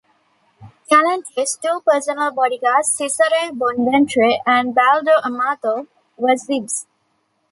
Galante's 0.89 1.59
two 1.61 1.83
personal 1.85 2.31
bodyguards 2.31 2.91
Cesare 2.91 3.51
Bonventre 3.53 4.39
and 4.47 4.73
Baldo 4.73 5.11
Amato, 5.23 5.85
were 6.17 6.35
Zips. 6.35 6.87